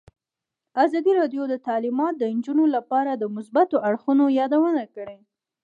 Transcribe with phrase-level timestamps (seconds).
[0.83, 5.19] ازادي راډیو د تعلیمات د نجونو لپاره د مثبتو اړخونو یادونه کړې.